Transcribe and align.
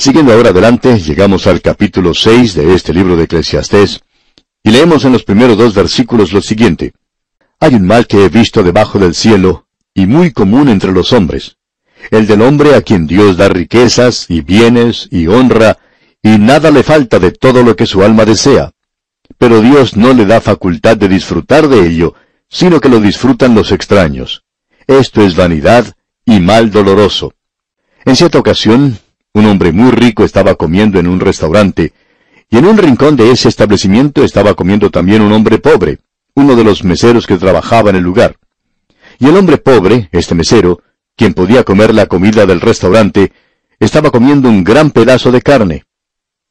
Siguiendo 0.00 0.32
ahora 0.32 0.48
adelante, 0.48 0.98
llegamos 0.98 1.46
al 1.46 1.60
capítulo 1.60 2.14
6 2.14 2.54
de 2.54 2.74
este 2.74 2.94
libro 2.94 3.16
de 3.16 3.24
Eclesiastés, 3.24 4.00
y 4.62 4.70
leemos 4.70 5.04
en 5.04 5.12
los 5.12 5.24
primeros 5.24 5.58
dos 5.58 5.74
versículos 5.74 6.32
lo 6.32 6.40
siguiente. 6.40 6.94
Hay 7.58 7.74
un 7.74 7.86
mal 7.86 8.06
que 8.06 8.24
he 8.24 8.30
visto 8.30 8.62
debajo 8.62 8.98
del 8.98 9.14
cielo, 9.14 9.66
y 9.92 10.06
muy 10.06 10.32
común 10.32 10.70
entre 10.70 10.90
los 10.92 11.12
hombres, 11.12 11.58
el 12.10 12.26
del 12.26 12.40
hombre 12.40 12.76
a 12.76 12.80
quien 12.80 13.06
Dios 13.06 13.36
da 13.36 13.50
riquezas 13.50 14.24
y 14.30 14.40
bienes 14.40 15.06
y 15.10 15.26
honra, 15.26 15.76
y 16.22 16.38
nada 16.38 16.70
le 16.70 16.82
falta 16.82 17.18
de 17.18 17.32
todo 17.32 17.62
lo 17.62 17.76
que 17.76 17.84
su 17.84 18.02
alma 18.02 18.24
desea. 18.24 18.70
Pero 19.36 19.60
Dios 19.60 19.98
no 19.98 20.14
le 20.14 20.24
da 20.24 20.40
facultad 20.40 20.96
de 20.96 21.08
disfrutar 21.08 21.68
de 21.68 21.86
ello, 21.86 22.14
sino 22.48 22.80
que 22.80 22.88
lo 22.88 23.00
disfrutan 23.00 23.54
los 23.54 23.70
extraños. 23.70 24.44
Esto 24.86 25.20
es 25.20 25.36
vanidad 25.36 25.94
y 26.24 26.40
mal 26.40 26.70
doloroso. 26.70 27.34
En 28.06 28.16
cierta 28.16 28.38
ocasión, 28.38 28.98
un 29.32 29.46
hombre 29.46 29.72
muy 29.72 29.90
rico 29.90 30.24
estaba 30.24 30.54
comiendo 30.54 30.98
en 30.98 31.06
un 31.06 31.20
restaurante, 31.20 31.92
y 32.48 32.58
en 32.58 32.66
un 32.66 32.76
rincón 32.78 33.16
de 33.16 33.30
ese 33.30 33.48
establecimiento 33.48 34.24
estaba 34.24 34.54
comiendo 34.54 34.90
también 34.90 35.22
un 35.22 35.32
hombre 35.32 35.58
pobre, 35.58 35.98
uno 36.34 36.56
de 36.56 36.64
los 36.64 36.82
meseros 36.82 37.26
que 37.26 37.36
trabajaba 37.36 37.90
en 37.90 37.96
el 37.96 38.02
lugar. 38.02 38.36
Y 39.18 39.26
el 39.26 39.36
hombre 39.36 39.58
pobre, 39.58 40.08
este 40.12 40.34
mesero, 40.34 40.82
quien 41.16 41.34
podía 41.34 41.62
comer 41.62 41.94
la 41.94 42.06
comida 42.06 42.46
del 42.46 42.60
restaurante, 42.60 43.32
estaba 43.78 44.10
comiendo 44.10 44.48
un 44.48 44.64
gran 44.64 44.90
pedazo 44.90 45.30
de 45.30 45.42
carne. 45.42 45.84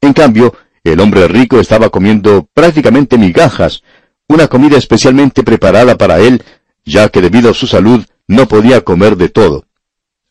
En 0.00 0.12
cambio, 0.12 0.54
el 0.82 1.00
hombre 1.00 1.28
rico 1.28 1.60
estaba 1.60 1.90
comiendo 1.90 2.48
prácticamente 2.52 3.16
migajas, 3.16 3.82
una 4.26 4.48
comida 4.48 4.76
especialmente 4.76 5.42
preparada 5.42 5.96
para 5.96 6.18
él, 6.18 6.42
ya 6.84 7.08
que 7.08 7.20
debido 7.20 7.50
a 7.50 7.54
su 7.54 7.66
salud 7.66 8.04
no 8.26 8.48
podía 8.48 8.80
comer 8.80 9.16
de 9.16 9.28
todo. 9.28 9.63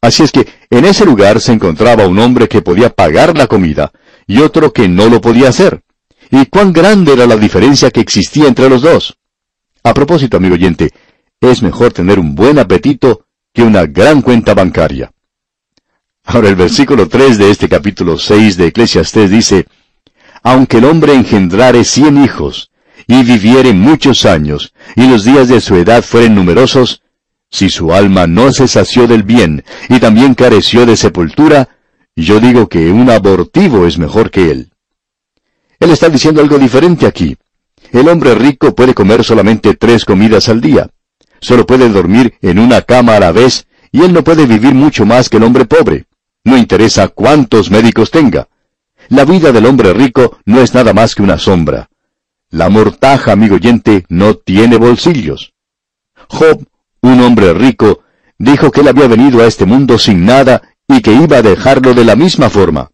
Así 0.03 0.21
es 0.21 0.33
que 0.33 0.45
en 0.69 0.83
ese 0.83 1.05
lugar 1.05 1.39
se 1.39 1.53
encontraba 1.53 2.05
un 2.07 2.19
hombre 2.19 2.49
que 2.49 2.61
podía 2.61 2.89
pagar 2.89 3.37
la 3.37 3.47
comida 3.47 3.93
y 4.27 4.39
otro 4.39 4.73
que 4.73 4.89
no 4.89 5.07
lo 5.07 5.21
podía 5.21 5.47
hacer. 5.47 5.81
¿Y 6.29 6.45
cuán 6.47 6.73
grande 6.73 7.13
era 7.13 7.25
la 7.25 7.37
diferencia 7.37 7.89
que 7.89 8.01
existía 8.01 8.49
entre 8.49 8.67
los 8.67 8.81
dos? 8.81 9.17
A 9.81 9.93
propósito, 9.93 10.35
amigo 10.35 10.55
oyente, 10.55 10.91
es 11.39 11.63
mejor 11.63 11.93
tener 11.93 12.19
un 12.19 12.35
buen 12.35 12.59
apetito 12.59 13.27
que 13.53 13.63
una 13.63 13.85
gran 13.85 14.21
cuenta 14.21 14.53
bancaria. 14.53 15.09
Ahora 16.25 16.49
el 16.49 16.57
versículo 16.57 17.07
3 17.07 17.37
de 17.37 17.51
este 17.51 17.69
capítulo 17.69 18.17
6 18.17 18.57
de 18.57 18.67
Eclesiastés 18.67 19.31
dice, 19.31 19.67
Aunque 20.43 20.79
el 20.79 20.85
hombre 20.85 21.13
engendrare 21.13 21.85
cien 21.85 22.21
hijos, 22.21 22.71
y 23.07 23.23
viviere 23.23 23.71
muchos 23.71 24.25
años, 24.25 24.73
y 24.97 25.07
los 25.07 25.23
días 25.23 25.47
de 25.47 25.61
su 25.61 25.77
edad 25.77 26.03
fueren 26.03 26.35
numerosos, 26.35 27.02
si 27.53 27.69
su 27.69 27.93
alma 27.93 28.27
no 28.27 28.51
se 28.51 28.67
sació 28.67 29.07
del 29.07 29.23
bien, 29.23 29.63
y 29.87 30.01
también 30.01 30.35
careció 30.35 30.85
de 30.85 30.97
sepultura, 30.97 31.69
yo 32.17 32.41
digo 32.41 32.67
que 32.67 32.91
un 32.91 33.09
abortivo 33.09 33.87
es 33.87 33.97
mejor 33.97 34.29
que 34.29 34.51
él. 34.51 34.71
Él 35.79 35.91
está 35.91 36.09
diciendo 36.09 36.41
algo 36.41 36.59
diferente 36.59 37.05
aquí. 37.05 37.37
El 37.93 38.09
hombre 38.09 38.35
rico 38.35 38.75
puede 38.75 38.93
comer 38.93 39.23
solamente 39.23 39.75
tres 39.75 40.03
comidas 40.03 40.49
al 40.49 40.59
día 40.59 40.89
solo 41.43 41.65
puede 41.65 41.89
dormir 41.89 42.35
en 42.41 42.57
una 42.57 42.81
cama 42.81 43.17
a 43.17 43.19
la 43.19 43.31
vez, 43.31 43.67
y 43.91 44.01
él 44.01 44.13
no 44.13 44.23
puede 44.23 44.45
vivir 44.47 44.73
mucho 44.73 45.05
más 45.05 45.29
que 45.29 45.37
el 45.37 45.43
hombre 45.43 45.65
pobre. 45.65 46.05
No 46.43 46.57
interesa 46.57 47.09
cuántos 47.09 47.69
médicos 47.69 48.09
tenga. 48.09 48.47
La 49.09 49.25
vida 49.25 49.51
del 49.51 49.65
hombre 49.65 49.93
rico 49.93 50.39
no 50.45 50.61
es 50.61 50.73
nada 50.73 50.93
más 50.93 51.13
que 51.13 51.21
una 51.21 51.37
sombra. 51.37 51.89
La 52.49 52.69
mortaja, 52.69 53.33
amigo 53.33 53.55
oyente, 53.55 54.05
no 54.09 54.35
tiene 54.35 54.77
bolsillos. 54.77 55.53
Job, 56.29 56.65
un 57.03 57.19
hombre 57.19 57.53
rico, 57.53 58.01
dijo 58.39 58.71
que 58.71 58.81
él 58.81 58.87
había 58.87 59.07
venido 59.07 59.41
a 59.41 59.45
este 59.45 59.65
mundo 59.65 59.99
sin 59.99 60.25
nada 60.25 60.61
y 60.87 61.01
que 61.01 61.13
iba 61.13 61.37
a 61.37 61.41
dejarlo 61.41 61.93
de 61.93 62.05
la 62.05 62.15
misma 62.15 62.49
forma. 62.49 62.89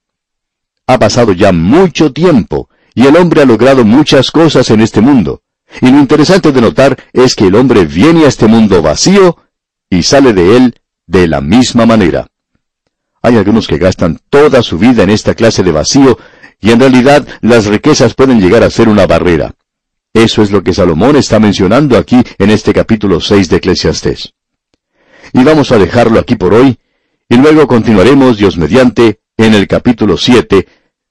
Ha 0.88 0.98
pasado 0.98 1.32
ya 1.32 1.52
mucho 1.52 2.12
tiempo, 2.12 2.70
y 2.96 3.06
el 3.06 3.16
hombre 3.16 3.44
ha 3.44 3.46
logrado 3.46 3.86
muchas 3.86 4.32
cosas 4.32 4.72
en 4.72 4.82
este 4.82 5.00
mundo. 5.00 5.44
Y 5.82 5.92
lo 5.92 6.00
interesante 6.00 6.52
de 6.52 6.60
notar 6.60 6.98
es 7.14 7.36
que 7.36 7.48
el 7.48 7.56
hombre 7.56 7.86
viene 7.86 8.26
a 8.26 8.28
este 8.28 8.48
mundo 8.48 8.82
vacío 8.82 9.38
y 9.90 10.02
sale 10.02 10.34
de 10.34 10.58
él 10.58 10.76
de 11.06 11.28
la 11.28 11.42
misma 11.42 11.86
manera. 11.86 12.28
Hay 13.22 13.38
algunos 13.38 13.68
que 13.68 13.78
gastan 13.78 14.20
toda 14.32 14.64
su 14.64 14.80
vida 14.80 15.04
en 15.04 15.12
esta 15.12 15.36
clase 15.36 15.62
de 15.62 15.72
vacío 15.72 16.18
y 16.60 16.72
en 16.72 16.80
realidad 16.80 17.28
las 17.42 17.68
riquezas 17.68 18.16
pueden 18.16 18.42
llegar 18.42 18.64
a 18.64 18.72
ser 18.72 18.90
una 18.90 19.06
barrera. 19.06 19.54
Eso 20.20 20.42
es 20.42 20.52
lo 20.52 20.62
que 20.62 20.74
Salomón 20.74 21.16
está 21.16 21.40
mencionando 21.40 21.98
aquí 21.98 22.22
en 22.38 22.50
este 22.50 22.74
capítulo 22.74 23.22
6 23.22 23.48
de 23.48 23.56
Eclesiastés. 23.56 24.34
Y 25.32 25.46
vamos 25.46 25.72
a 25.72 25.78
dejarlo 25.78 26.20
aquí 26.20 26.36
por 26.36 26.54
hoy, 26.54 26.78
y 27.30 27.38
luego 27.38 27.68
continuaremos, 27.68 28.38
Dios 28.38 28.58
mediante, 28.58 29.22
en 29.38 29.54
el 29.54 29.66
capítulo 29.66 30.18
7, 30.18 30.68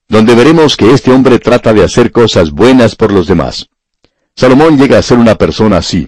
donde 0.08 0.34
veremos 0.34 0.76
que 0.76 0.92
este 0.92 1.10
hombre 1.10 1.38
trata 1.38 1.72
de 1.72 1.84
hacer 1.84 2.12
cosas 2.12 2.50
buenas 2.50 2.96
por 2.96 3.10
los 3.10 3.26
demás. 3.26 3.70
Salomón 4.36 4.76
llega 4.76 4.98
a 4.98 5.02
ser 5.02 5.16
una 5.16 5.36
persona 5.36 5.78
así. 5.78 6.06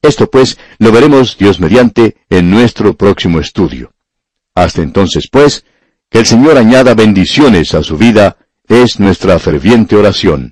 Esto 0.00 0.30
pues 0.30 0.58
lo 0.78 0.92
veremos 0.92 1.36
Dios 1.36 1.58
mediante 1.58 2.18
en 2.30 2.52
nuestro 2.52 2.96
próximo 2.96 3.40
estudio. 3.40 3.94
Hasta 4.54 4.80
entonces 4.80 5.28
pues, 5.28 5.64
que 6.08 6.20
el 6.20 6.26
Señor 6.26 6.56
añada 6.56 6.94
bendiciones 6.94 7.74
a 7.74 7.82
su 7.82 7.96
vida, 7.98 8.36
es 8.68 9.00
nuestra 9.00 9.40
ferviente 9.40 9.96
oración. 9.96 10.51